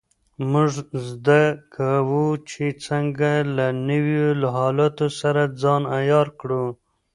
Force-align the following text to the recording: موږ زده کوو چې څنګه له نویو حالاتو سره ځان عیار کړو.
موږ 0.51 0.71
زده 1.09 1.43
کوو 1.75 2.25
چې 2.49 2.65
څنګه 2.85 3.31
له 3.55 3.67
نویو 3.89 4.31
حالاتو 4.57 5.07
سره 5.19 5.41
ځان 5.61 5.81
عیار 5.97 6.27
کړو. 6.39 6.65